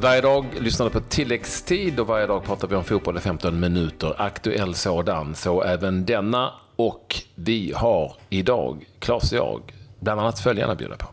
[0.00, 3.60] Varje dag lyssnar du på tilläggstid och varje dag pratar vi om fotboll i 15
[3.60, 4.14] minuter.
[4.18, 6.52] Aktuell sådan, så även denna.
[6.76, 9.62] Och vi har idag, Claes och jag,
[10.00, 11.06] bland annat följande att bjuda på.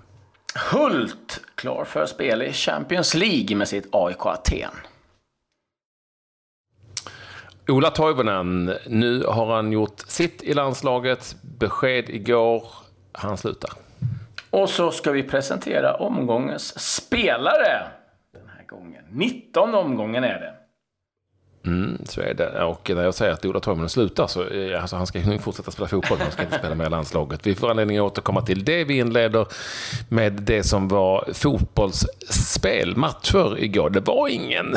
[0.71, 4.71] Hult klar för spel i Champions League med sitt AIK Aten.
[7.67, 11.35] Ola Toivonen, nu har han gjort sitt i landslaget.
[11.41, 12.67] Besked igår,
[13.11, 13.71] han slutar.
[14.49, 17.87] Och så ska vi presentera omgångens spelare
[18.67, 19.03] gången.
[19.11, 20.53] 19 omgången är det.
[21.65, 22.63] Mm, så är det.
[22.63, 25.71] Och när jag säger att Ola Toivonen slutar så eh, alltså, han ska ju fortsätta
[25.71, 26.17] spela fotboll.
[26.21, 27.47] Han ska inte spela med i landslaget.
[27.47, 28.83] Vi får anledning att återkomma till det.
[28.83, 29.45] Vi inleder
[30.09, 33.89] med det som var fotbollsspel, matcher igår.
[33.89, 34.75] Det var ingen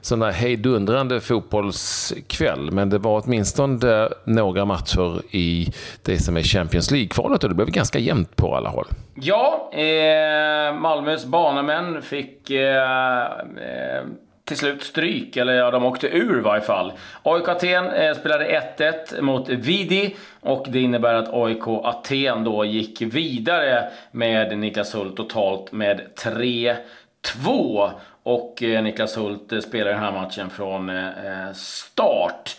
[0.00, 5.72] sån där hejdundrande fotbollskväll, men det var åtminstone några matcher i
[6.02, 8.86] det som är Champions League-kvalet och det blev ganska jämnt på alla håll.
[9.14, 14.04] Ja, eh, Malmös banemän fick eh, eh
[14.44, 16.92] till slut stryk, eller ja, de åkte ur i varje fall.
[17.22, 23.02] AIK Aten eh, spelade 1-1 mot Vidi och det innebär att AIK Aten då gick
[23.02, 27.90] vidare med Niklas Hult totalt med 3-2.
[28.22, 32.56] Och eh, Niklas Hult eh, spelar den här matchen från eh, start.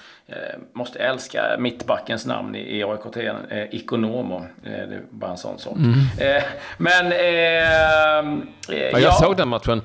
[0.74, 4.46] Måste älska mittbackens namn i, i AIK eh, Ikonomo.
[4.64, 5.78] Det är bara en sån sak.
[5.78, 5.94] Mm.
[6.78, 7.12] Men...
[8.68, 9.12] ja, jag ja.
[9.12, 9.82] såg den matchen.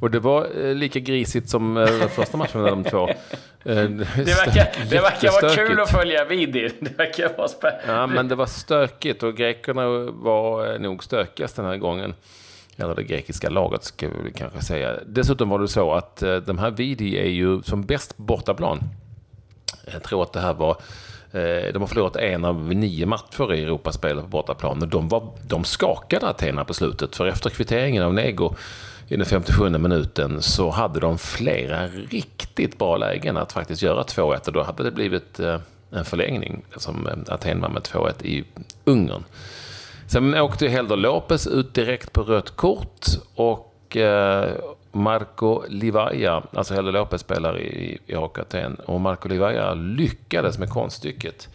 [0.00, 3.08] Och det var eh, lika grisigt som eh, första matchen mellan de två.
[3.08, 3.14] Eh,
[3.64, 6.70] det verkar, det verkar vara kul att följa Vidi.
[6.80, 7.84] Det verkar vara spännande.
[7.86, 12.14] Ja, men det var stökigt och grekerna var nog stökigast den här gången.
[12.76, 14.96] Eller det grekiska laget ska vi kanske säga.
[15.06, 18.80] Dessutom var det så att de här Vidi är ju som bäst bortaplan.
[19.92, 20.76] Jag tror att det här var
[21.32, 24.88] Eh, de har förlorat en av nio matcher i Europaspelet på bortaplan.
[24.88, 28.54] De, var, de skakade Athena på slutet, för efter kvitteringen av Nego
[29.08, 34.46] i den 57 minuten så hade de flera riktigt bra lägen att faktiskt göra 2-1
[34.46, 35.60] och då hade det blivit eh,
[35.90, 38.44] en förlängning som eh, Aten vann med 2-1 i
[38.84, 39.24] Ungern.
[40.06, 43.96] Sen åkte Helder Lopez ut direkt på rött kort och
[44.92, 51.48] Marco Livaja, alltså Helle Lopez spelar i, i Aten, och Marco Livaja lyckades med konststycket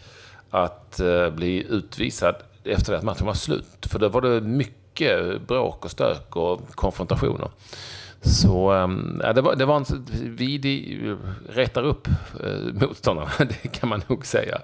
[0.50, 3.86] att eh, bli utvisad efter att matchen var slut.
[3.90, 7.48] För då var det mycket bråk och stök och konfrontationer.
[8.20, 11.16] Så ehm, det, var, det var en Vidi eh,
[11.48, 12.08] rättar upp
[12.44, 14.58] eh, motståndarna, det kan man nog säga.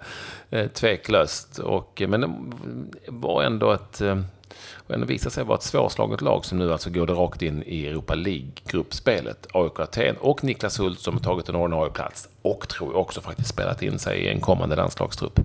[0.50, 1.58] Eh, tveklöst.
[1.58, 2.28] Och, eh, men det
[3.06, 4.02] var ändå ett...
[4.86, 7.86] Och ändå visar sig vara ett svårslaget lag som nu alltså går rakt in i
[7.86, 9.46] Europa League-gruppspelet.
[9.52, 13.20] AIK Aten och Niklas Hult som har tagit en ordinarie plats och tror jag också
[13.20, 15.40] faktiskt spelat in sig i en kommande landslagstrupp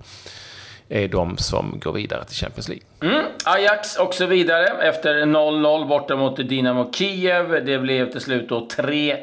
[0.88, 2.84] är de som går vidare till Champions League.
[3.02, 3.24] Mm.
[3.44, 7.64] Ajax också vidare efter 0-0 borta mot Dynamo Kiev.
[7.64, 9.20] Det blev till slut då 3-1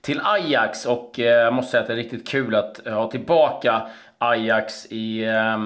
[0.00, 3.82] till Ajax och eh, jag måste säga att det är riktigt kul att ha tillbaka
[4.18, 5.58] Ajax i eh,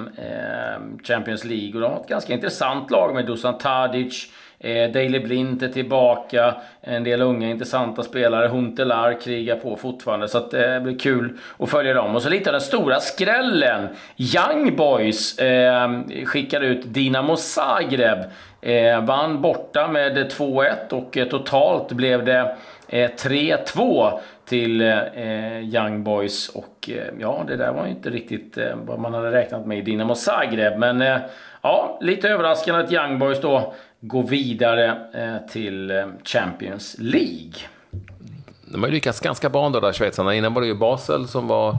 [1.04, 1.74] Champions League.
[1.74, 4.28] Och de har ett ganska intressant lag med Dusan Tadic,
[4.64, 6.54] Eh, Daley Blint är tillbaka.
[6.80, 8.48] En del unga intressanta spelare.
[8.48, 10.28] Huntelar krigar på fortfarande.
[10.28, 12.14] Så att, eh, det blir kul att följa dem.
[12.14, 13.88] Och så lite av den stora skrällen.
[14.16, 15.90] Young Boys eh,
[16.24, 18.18] skickar ut Dinamo Zagreb.
[18.60, 22.56] Eh, vann borta med 2-1 och eh, totalt blev det
[22.88, 24.20] eh, 3-2
[24.52, 26.48] till eh, Young Boys.
[26.48, 29.78] Och eh, ja, det där var ju inte riktigt eh, vad man hade räknat med
[29.78, 30.78] i Dinamo Zagreb.
[30.78, 31.18] Men eh,
[31.62, 37.52] ja, lite överraskande att Young Boys då går vidare eh, till eh, Champions League.
[38.64, 40.34] De har ju lyckats ganska bra ändå där schweizarna.
[40.34, 41.70] Innan var det ju Basel som var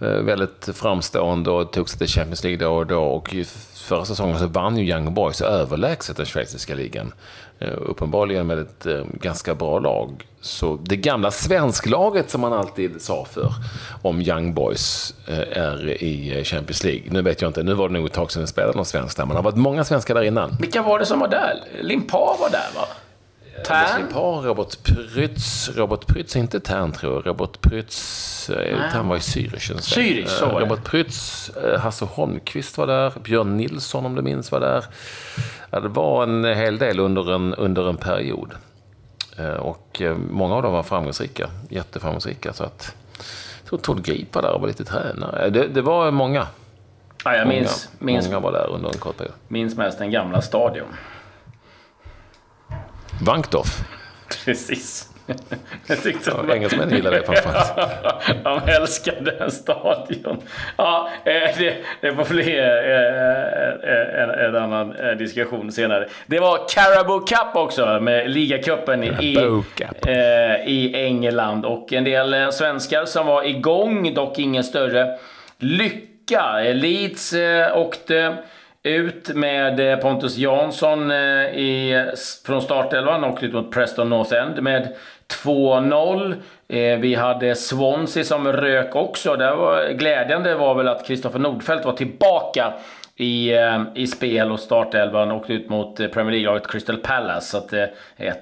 [0.00, 3.02] eh, väldigt framstående och tog sig till Champions League då och då.
[3.02, 3.34] Och
[3.74, 7.12] förra säsongen så vann ju Young Boys överlägset den schweiziska ligan.
[7.60, 10.26] Uppenbarligen med ett ganska bra lag.
[10.40, 13.52] Så det gamla svensklaget som man alltid sa för
[14.02, 15.14] om Young Boys
[15.52, 17.02] är i Champions League.
[17.10, 19.16] Nu vet jag inte, nu var det nog ett tag sedan det spelade någon svensk
[19.16, 20.56] där, men det har varit många svenskar där innan.
[20.60, 21.54] Vilka var det som var där?
[21.80, 22.88] Limpar var där va?
[23.66, 24.00] Tern?
[24.00, 25.70] Limpar, Robert Prytz.
[25.74, 27.26] Robert Prytz inte Tern tror jag.
[27.26, 28.50] Robert Prytz,
[28.92, 29.72] Tern var i Zürich.
[29.80, 30.66] Zürich, så var det.
[30.66, 33.12] Robert Prytz, Hasse Holmqvist var där.
[33.22, 34.84] Björn Nilsson om du minns var där.
[35.70, 38.54] Ja, det var en hel del under en, under en period.
[39.38, 42.52] Eh, och eh, många av dem var framgångsrika, jätteframgångsrika.
[42.52, 42.94] Så att,
[43.62, 45.50] jag tror Tord Grip var där och var lite tränare.
[45.50, 46.46] Det, det var många.
[47.24, 49.34] Ja, jag många, minns, minns, många var där under en kort period.
[49.48, 50.88] Minns mest den gamla stadion.
[53.22, 53.84] Vankdorf.
[54.44, 55.10] Precis.
[55.86, 57.76] Jag tyckte ja, Engelsmän gillar det framförallt.
[58.44, 60.42] De älskade den stadion.
[60.76, 66.08] Ja, eh, det, det får bli eh, eh, en, en annan diskussion senare.
[66.26, 69.60] Det var Carabao Cup också med ligacupen i,
[70.66, 71.64] i England.
[71.64, 75.18] Och en del svenskar som var igång, dock ingen större
[75.58, 76.58] lycka.
[76.60, 77.34] Leeds
[77.74, 78.36] åkte
[78.88, 82.06] ut med eh, Pontus Jansson eh, i,
[82.46, 84.94] från startelvan och ut mot Preston North End med
[85.44, 86.34] 2-0.
[86.68, 89.36] Eh, vi hade Swansea som rök också.
[89.36, 92.72] Det var, glädjande var väl att Kristoffer Nordfeldt var tillbaka
[93.16, 93.52] i,
[93.94, 97.46] i spel och startelvan åkte ut mot Premier League-laget Crystal Palace.
[97.46, 97.72] Så att,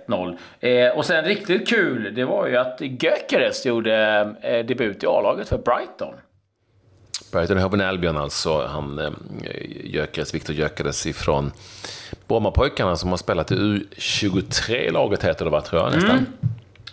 [0.09, 0.93] 1-0.
[0.95, 4.25] och sen riktigt kul, det var ju att Gökeres gjorde
[4.69, 6.15] debut i A-laget för Brighton.
[7.33, 8.67] Brighton Hove Albion alltså.
[8.67, 9.17] Han
[9.85, 11.53] Gökeres, Viktor Gökeres ifrån
[12.29, 16.11] Brommapojkarna som har spelat i U23-laget heter det va, tror jag nästan.
[16.11, 16.27] Mm.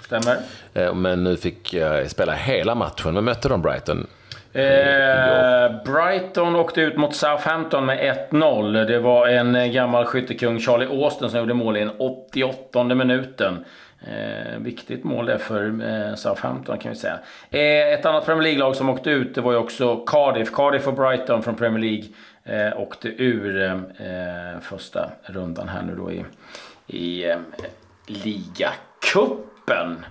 [0.06, 0.38] Stämmer.
[0.74, 3.14] Eh, men nu fick jag spela hela matchen.
[3.14, 4.08] Men mötte de Brighton?
[4.54, 8.86] Eh, Brighton åkte ut mot Southampton med 1-0.
[8.86, 13.66] Det var en gammal skyttekung, Charlie Austin, som gjorde mål i den 88 minuten.
[14.08, 17.20] Eh, viktigt mål det för eh, Southampton kan vi säga.
[17.50, 20.52] Eh, ett annat Premier League-lag som åkte ut det var ju också Cardiff.
[20.52, 22.06] Cardiff och Brighton från Premier League
[22.44, 26.26] eh, åkte ur eh, första rundan här nu då i,
[26.88, 27.38] i eh,
[28.08, 28.80] ligacup
[29.14, 30.06] cupen.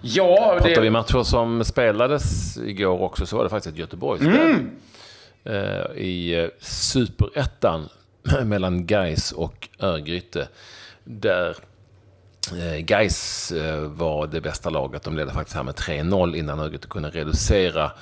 [0.00, 0.60] Ja, det...
[0.60, 4.34] Pratar vi matcher som spelades igår också så var det faktiskt ett Göteborgsspel.
[4.34, 4.70] Mm.
[5.44, 7.88] Eh, I eh, superettan
[8.44, 10.48] mellan Geis och Örgryte.
[11.04, 11.56] Där
[12.52, 15.02] Eh, Geis eh, var det bästa laget.
[15.02, 17.92] De ledde faktiskt här med 3-0 innan Örgryte kunde reducera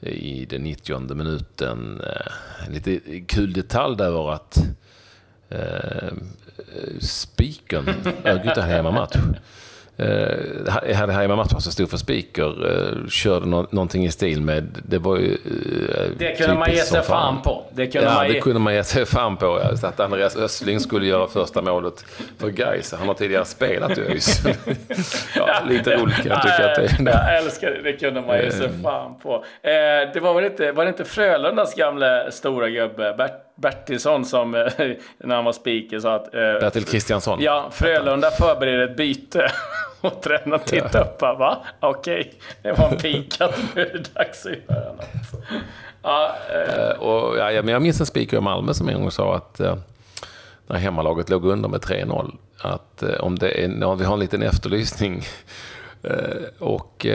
[0.00, 2.02] eh, i den 90 minuten.
[2.66, 4.58] En lite kul detalj där var att
[5.48, 6.12] eh,
[7.00, 7.88] Spiken,
[8.24, 9.16] Örgryte hemmamatch,
[10.02, 14.78] eh, hade hemmamatchen som stod för speaker eh, körde no någonting i stil med...
[14.86, 15.32] Det var ju...
[15.32, 17.64] Eh, det kunde man ge sig fan på.
[17.72, 18.32] Det kunde ja, man ge...
[18.32, 19.60] det kunde man ge sig fan på.
[19.62, 19.76] Ja.
[19.76, 22.04] Så att Andreas Östling skulle göra första målet
[22.38, 22.94] för Gais.
[22.98, 24.42] Han har tidigare spelat i ÖIS.
[25.36, 27.26] ja, lite roligt kan jag tycka att det är.
[27.26, 27.82] Jag älskar det.
[27.82, 28.82] Det kunde man ge sig eh.
[28.82, 29.34] fan på.
[29.62, 29.72] Eh,
[30.14, 34.62] det var väl inte, var det inte Frölundas gamla stora gubbe Bert Bertilsson som, eh,
[35.18, 36.32] när han var speaker, sa att...
[36.32, 37.38] Bertil Kristiansson.
[37.42, 39.50] Ja, Frölunda förbereder ett byte.
[40.02, 41.04] Och tränaren tittade ja.
[41.04, 41.64] upp bara, va?
[41.80, 42.32] Okej, okay.
[42.62, 45.06] det var en pik att nu är det dags att göra något.
[46.02, 46.78] Ja, eh.
[46.78, 49.60] eh och, ja, men jag minns en speaker i Malmö som en gång sa att
[49.60, 49.76] eh,
[50.66, 54.20] när hemmalaget låg under med 3-0, att eh, om det är, ja, vi har en
[54.20, 55.22] liten efterlysning
[56.58, 57.06] och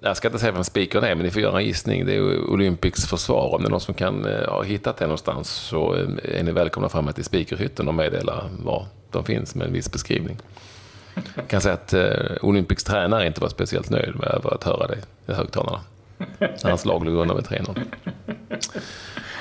[0.00, 2.06] jag ska inte säga vem spikern är, men ni får göra en gissning.
[2.06, 3.54] Det är Olympics försvar.
[3.54, 5.92] Om det är någon som kan ha hittat det någonstans så
[6.22, 10.36] är ni välkomna fram till speakerhytten och meddela var de finns med en viss beskrivning.
[11.34, 14.98] Jag kan säga att eh, Olympics tränare inte var speciellt nöjd med att höra det
[15.32, 15.80] i högtalarna.
[16.38, 17.80] När Hans lag låg under med 3-0.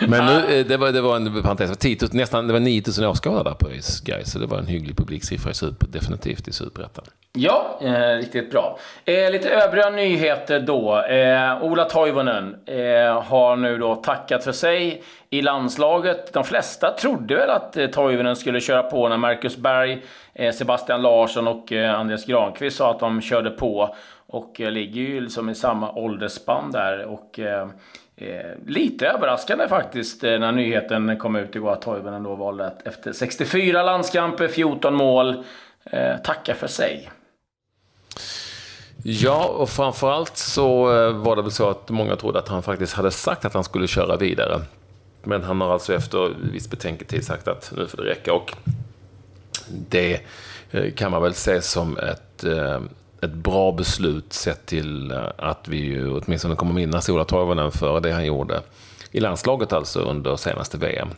[0.08, 3.06] Men nu, eh, det, var, det var en parentes, 10 000, nästan, det var 9000
[3.06, 7.06] åskådare där på ÖIS så det var en hygglig publiksiffra i super, definitivt i Superettan.
[7.38, 8.80] Ja, eh, riktigt bra.
[9.06, 11.02] Eh, lite övriga nyheter då.
[11.02, 16.34] Eh, Ola Toivonen eh, har nu då tackat för sig i landslaget.
[16.34, 20.02] De flesta trodde väl att eh, Toivonen skulle köra på när Marcus Berg,
[20.36, 23.96] Eh, Sebastian Larsson och eh, Andreas Granqvist sa att de körde på.
[24.28, 27.06] Och eh, ligger ju liksom i samma åldersspann där.
[27.06, 27.68] Och, eh,
[28.68, 33.84] lite överraskande faktiskt när nyheten kom ut igår att Toivonen då valde att efter 64
[33.84, 35.44] landskamper, 14 mål,
[36.24, 37.10] tacka för sig.
[39.04, 43.12] Ja, och framförallt så var det väl så att många trodde att han faktiskt hade
[43.12, 44.62] sagt att han skulle köra vidare.
[45.24, 48.34] Men han har alltså efter viss betänketid sagt att nu får det räcka.
[48.34, 48.54] Och
[49.70, 50.22] det
[50.96, 52.46] kan man väl se som ett
[53.24, 58.00] ett bra beslut sett till eh, att vi ju åtminstone kommer minnas Ola Toivonen för
[58.00, 58.62] det han gjorde
[59.12, 61.10] i landslaget alltså under senaste VM.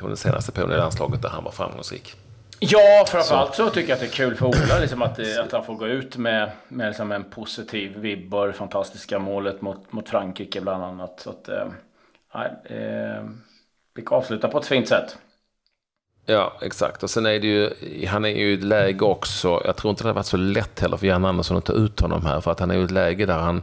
[0.00, 2.14] Den senaste perioden i landslaget där han var framgångsrik.
[2.58, 3.64] Ja, framförallt så.
[3.66, 5.86] så tycker jag att det är kul för Ola liksom att, att han får gå
[5.86, 8.52] ut med, med liksom en positiv vibbar.
[8.52, 11.20] Fantastiska målet mot, mot Frankrike bland annat.
[11.20, 13.24] Så att, eh, eh,
[13.94, 15.16] vi kan avsluta på ett fint sätt.
[16.26, 17.02] Ja, exakt.
[17.02, 17.70] Och sen är det ju,
[18.06, 20.80] han är ju i ett läge också, jag tror inte det har varit så lätt
[20.80, 22.40] heller för Jan Andersson att ta ut honom här.
[22.40, 23.62] För att han är i ett läge där han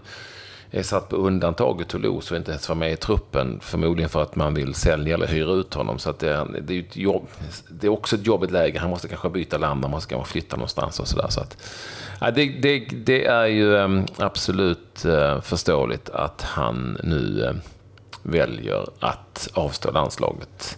[0.72, 3.60] är satt på undantag i Toulouse och inte ens var med i truppen.
[3.62, 6.00] Förmodligen för att man vill sälja eller hyra ut honom.
[6.00, 7.28] Så att det, det, är, ett jobb,
[7.68, 8.80] det är också ett jobbigt läge.
[8.80, 11.28] Han måste kanske byta land, han måste kanske flytta någonstans och sådär.
[11.30, 11.58] Så att,
[12.22, 17.62] ja, det, det, det, är ju ehm, absolut eh, förståeligt att han nu ehm,
[18.24, 20.78] väljer att avstå landslaget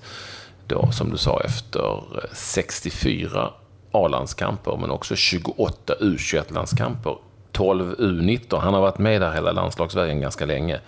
[0.68, 3.54] då som du sa efter eh, 64
[3.92, 7.18] A-landskamper, men också 28 U21-landskamper.
[7.52, 8.60] 12 U19.
[8.60, 10.80] Han har varit med där hela landslagsvägen ganska länge.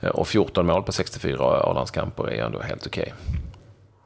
[0.00, 3.02] Eh, och 14 mål på 64 A-landskamper är ändå helt okej.
[3.02, 3.40] Okay.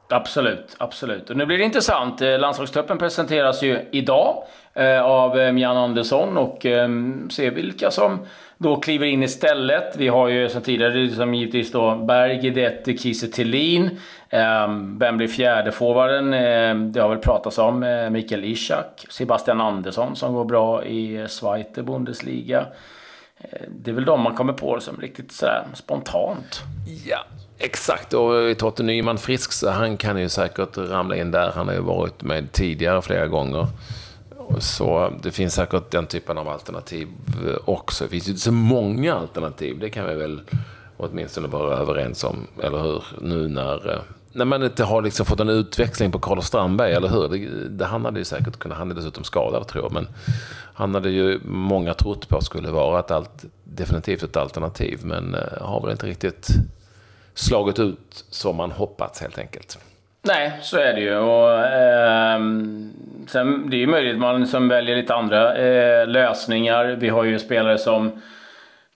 [0.09, 1.29] Absolut, absolut.
[1.29, 2.21] Och nu blir det intressant.
[2.21, 4.43] Eh, landslagstruppen presenteras ju idag
[4.73, 6.89] eh, av eh, Jan Andersson och eh,
[7.29, 8.19] se vilka som
[8.57, 9.95] då kliver in istället.
[9.97, 13.99] Vi har ju som tidigare liksom givetvis då Berg, Guidetti, Kiese Thelin.
[14.29, 14.67] Eh,
[14.99, 16.33] vem blir fjärdeforwarden?
[16.33, 21.15] Eh, det har väl pratats om eh, Mikael Ishak, Sebastian Andersson som går bra i
[21.15, 22.65] eh, Zweite Bundesliga.
[23.37, 26.61] Eh, det är väl de man kommer på som riktigt sådär spontant.
[27.05, 27.25] Ja,
[27.57, 31.51] Exakt, och Totte Nyman frisk så han kan ju säkert ramla in där.
[31.55, 33.67] Han har ju varit med tidigare flera gånger.
[34.59, 37.07] Så det finns säkert den typen av alternativ
[37.65, 38.03] också.
[38.03, 40.41] Det finns ju inte så många alternativ, det kan vi väl
[40.97, 43.03] åtminstone vara överens om, eller hur?
[43.21, 43.99] Nu när, eh,
[44.35, 47.27] när man inte har liksom fått en utväxling på Carlos Strandberg, eller hur?
[47.27, 50.07] Det, det han hade ju säkert kunnat, han är dessutom skadad tror jag, men
[50.73, 55.61] han hade ju många trott på skulle vara ett allt, definitivt ett alternativ, men eh,
[55.61, 56.47] har väl inte riktigt
[57.33, 59.79] slagit ut som man hoppats helt enkelt.
[60.21, 61.17] Nej, så är det ju.
[61.17, 62.39] Och, eh,
[63.27, 66.85] sen, det är ju möjligt att man som väljer lite andra eh, lösningar.
[66.85, 68.21] Vi har ju spelare som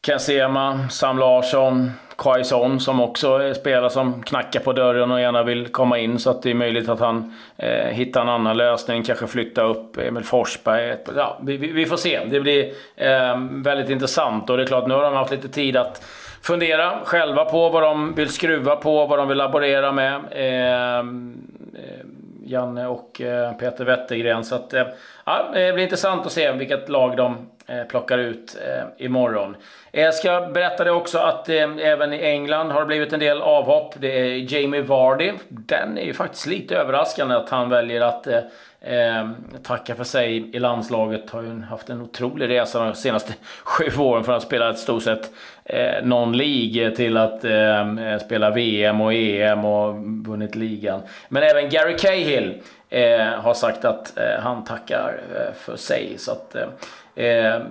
[0.06, 5.68] Ken Sema, Sam Larsson, Quaison som också spelar, som knackar på dörren och gärna vill
[5.68, 6.20] komma in.
[6.20, 9.04] Så att det är möjligt att han eh, hittar en annan lösning.
[9.04, 10.98] Kanske flytta upp Emil Forsberg.
[11.16, 12.20] Ja, vi, vi, får se.
[12.26, 14.50] Det blir eh, väldigt intressant.
[14.50, 16.06] Och det är klart, nu har de haft lite tid att
[16.42, 20.22] fundera själva på vad de vill skruva på, vad de vill laborera med.
[20.32, 21.38] Ehm,
[21.76, 22.06] eh, eh
[22.50, 24.44] Janne och eh, Peter Wettergren.
[24.44, 24.84] Så att, eh,
[25.26, 28.58] ja, det blir intressant att se vilket lag de eh, plockar ut
[28.98, 29.56] imorgon.
[29.92, 33.94] Jag ska berätta det också att även i England har det blivit en del avhopp.
[33.98, 35.32] Det är Jamie Vardy.
[35.48, 38.28] Den är ju faktiskt lite överraskande att han väljer att
[38.82, 39.30] eh,
[39.64, 41.30] tacka för sig i landslaget.
[41.30, 45.04] Har ju haft en otrolig resa de senaste sju åren från att spela ett stort
[45.04, 45.32] sett
[45.70, 49.96] eh, någon League till att eh, spela VM och EM och
[50.28, 51.02] vunnit ligan.
[51.30, 56.14] Men även Gary Cahill eh, har sagt att eh, han tackar eh, för sig.
[56.18, 57.62] Så att, eh, eh,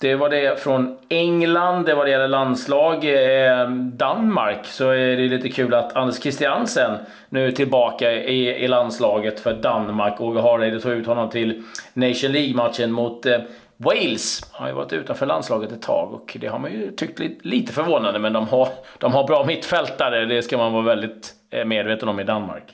[0.00, 3.04] det var det från England, det var det gäller landslag.
[3.04, 6.98] Eh, Danmark så är det lite kul att Anders Christiansen
[7.28, 10.20] nu är tillbaka i, i landslaget för Danmark.
[10.20, 11.62] Och Hareide tog ut honom till
[11.94, 13.38] Nation League-matchen mot eh,
[13.80, 14.42] Wales.
[14.52, 18.18] Har ju varit utanför landslaget ett tag och det har man ju tyckt lite, förvånande.
[18.18, 18.68] Men de har,
[18.98, 22.64] de har bra mittfältare, det ska man vara väldigt eh, medveten om i Danmark.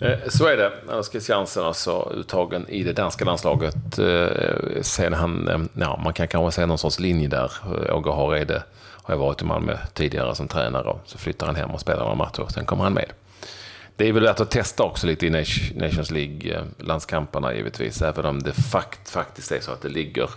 [0.00, 0.72] Eh, så är det.
[0.88, 3.98] Anders Christiansen alltså uttagen i det danska landslaget.
[3.98, 7.52] Eh, sen han, ja, man kan kanske säga någon sorts linje där.
[7.92, 8.62] Åge Hareide
[9.02, 10.96] har ju varit i Malmö tidigare som tränare.
[11.04, 12.46] Så flyttar han hem och spelar några matcher.
[12.48, 13.12] Sen kommer han med.
[13.98, 18.02] Det är väl värt att testa också lite i Nations League-landskamperna givetvis.
[18.02, 20.30] Även om det fakt, faktiskt är så att det ligger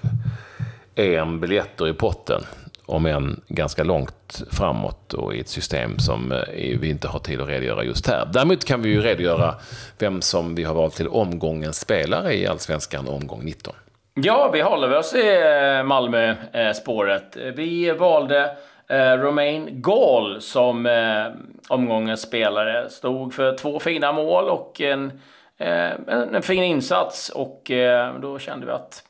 [0.95, 2.41] EM-biljetter i potten
[2.85, 7.41] om än ganska långt framåt och i ett system som eh, vi inte har tid
[7.41, 8.29] att redogöra just här.
[8.33, 9.55] Däremot kan vi ju redogöra
[9.99, 13.73] vem som vi har valt till omgångens spelare i Allsvenskan omgång 19.
[14.13, 17.37] Ja, vi håller oss i eh, Malmö-spåret.
[17.37, 18.57] Eh, vi valde
[18.91, 21.27] eh, Romain Gall som eh,
[21.67, 22.89] omgångens spelare.
[22.89, 25.11] Stod för två fina mål och en,
[25.57, 29.03] eh, en fin insats och eh, då kände vi att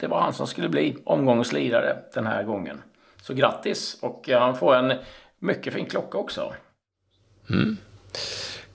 [0.00, 2.82] det var han som skulle bli omgångens lirare den här gången.
[3.22, 3.98] Så grattis!
[4.02, 4.92] Och han får en
[5.38, 6.52] mycket fin klocka också.
[7.50, 7.76] Mm.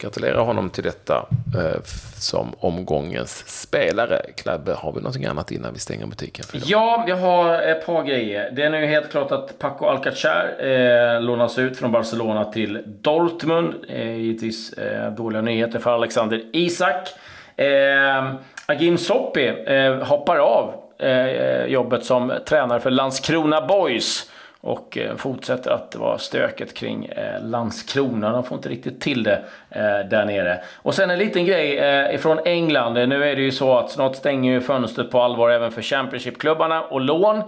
[0.06, 1.26] Gratulerar honom till detta
[1.58, 1.82] eh,
[2.16, 4.22] som omgångens spelare.
[4.38, 6.46] Klabbe, har vi någonting annat innan vi stänger butiken?
[6.46, 8.52] För ja, jag har ett par grejer.
[8.52, 13.74] Det är nu helt klart att Paco Alcacer eh, lånas ut från Barcelona till Dortmund.
[13.90, 17.10] Eh, givetvis eh, dåliga nyheter för Alexander Isak.
[17.56, 18.34] Eh,
[18.66, 24.32] Agim Soppi eh, hoppar av eh, eh, jobbet som tränare för Landskrona Boys.
[24.66, 28.32] Och eh, fortsätter att vara stöket kring eh, Landskrona.
[28.32, 30.62] De får inte riktigt till det eh, där nere.
[30.76, 31.74] Och sen en liten grej
[32.16, 32.94] ifrån från England.
[32.94, 36.82] Nu är det ju så att snart stänger ju fönstret på allvar även för Championship-klubbarna
[36.82, 37.42] och lån.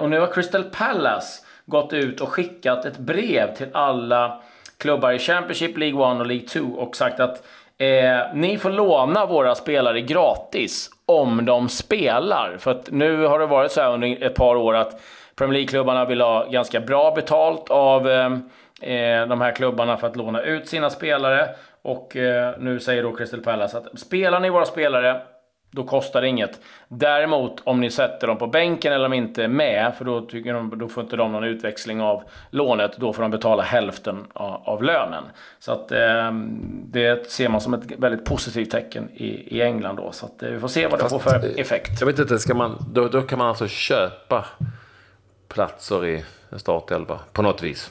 [0.00, 4.40] Och nu har Crystal Palace gått ut och skickat ett brev till alla
[4.78, 7.42] klubbar i Championship, League 1 och League 2 och sagt att
[7.78, 12.56] Eh, ni får låna våra spelare gratis om de spelar.
[12.58, 15.00] För att nu har det varit så här under ett par år att
[15.36, 18.32] Premier League-klubbarna vill ha ganska bra betalt av eh,
[18.80, 21.48] eh, de här klubbarna för att låna ut sina spelare.
[21.82, 25.22] Och eh, nu säger då Crystal Palace att spelar ni våra spelare,
[25.70, 26.60] då kostar det inget.
[26.88, 30.20] Däremot om ni sätter dem på bänken eller om de inte är med, för då,
[30.20, 32.96] tycker de, då får inte de någon utväxling av lånet.
[32.96, 35.24] Då får de betala hälften av, av lönen.
[35.58, 36.32] Så att, eh,
[36.84, 40.12] det ser man som ett väldigt positivt tecken i, i England då.
[40.12, 42.00] Så att, eh, vi får se vad det får för effekt.
[42.00, 44.44] Jag vet inte, ska man, då, då kan man alltså köpa
[45.48, 47.90] platser i en startelva på något vis.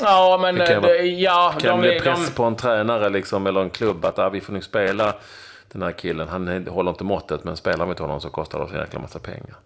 [0.00, 0.54] Ja, men...
[0.54, 3.70] Det kan, det, ja, kan de, bli press de, på en tränare liksom, eller en
[3.70, 5.14] klubb att ah, vi får nog spela
[5.72, 6.28] den här killen.
[6.28, 9.00] Han håller inte måttet, men spelar vi inte honom så kostar det oss en jäkla
[9.00, 9.56] massa pengar.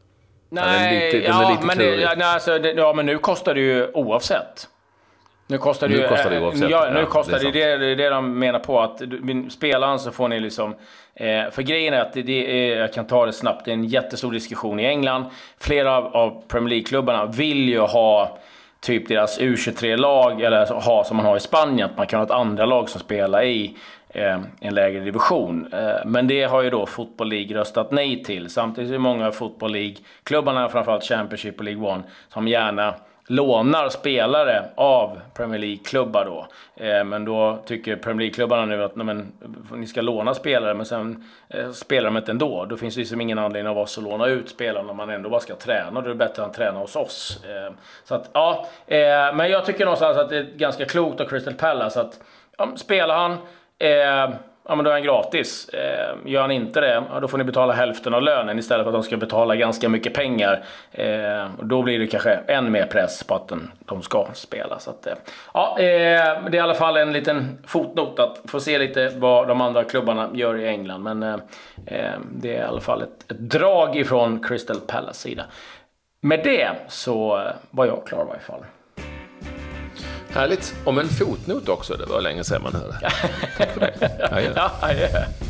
[0.51, 3.91] Nej, lite, ja, men, det, ja, nej, alltså, det, ja, men nu kostar det ju
[3.93, 4.69] oavsett.
[5.51, 6.09] Nu kostar det Nu ju...
[6.09, 8.59] kostar det eh, oavsett, Ja, nu ja, kostar det är det, det, det de menar
[8.59, 8.81] på.
[8.81, 9.03] att
[9.51, 10.75] Spelaren så får ni liksom...
[11.15, 13.85] Eh, för grejen är att det, är, jag kan ta det snabbt, det är en
[13.85, 15.25] jättestor diskussion i England.
[15.61, 18.39] Flera av, av Premier League-klubbarna vill ju ha
[18.81, 22.31] typ deras U23-lag, eller ha som man har i Spanien, att man kan ha ett
[22.31, 23.77] andra lag som spelar i
[24.09, 25.69] eh, en lägre division.
[26.05, 28.51] Men det har ju då Football League röstat nej till.
[28.51, 32.95] Samtidigt är det många Football League-klubbarna, framförallt Championship och League One, som gärna
[33.31, 36.47] lånar spelare av Premier League-klubbar då.
[36.85, 39.33] Eh, men då tycker Premier League-klubbarna nu att men,
[39.73, 42.65] ni ska låna spelare, men sen eh, spelar de inte ändå.
[42.65, 45.31] Då finns det liksom ingen anledning av oss att låna ut spelarna om man ändå
[45.31, 46.01] bara ska träna.
[46.01, 47.45] Då är det bättre att träna hos oss.
[47.45, 47.73] Eh,
[48.05, 48.67] så att, ja.
[48.87, 52.21] Eh, men jag tycker någonstans att det är ganska klokt av Crystal Palace att
[52.59, 53.33] ja, spelar han
[53.79, 54.39] eh,
[54.69, 55.69] ja, men då är han gratis.
[55.69, 58.91] Eh, gör han inte det, ja, då får ni betala hälften av lönen istället för
[58.91, 60.65] att de ska betala ganska mycket pengar.
[60.93, 64.79] Eh, och då blir det kanske än mer press på att den, de ska spela.
[64.79, 65.15] Så att, eh,
[65.55, 69.49] ja, eh, det är i alla fall en liten fotnot att få se lite vad
[69.49, 71.03] de andra klubbarna gör i England.
[71.03, 71.35] Men eh,
[71.87, 75.45] eh det är i alla fall ett, ett drag ifrån Crystal Palace sida.
[76.21, 78.65] Med det så eh, var jag klar i varje fall.
[80.31, 80.75] Härligt.
[80.85, 81.95] Om en fotnot också.
[81.97, 82.99] Det var länge sedan man hörde.
[83.59, 84.11] Tack för det.
[84.31, 84.71] Ja, ja.
[85.13, 85.48] Ja.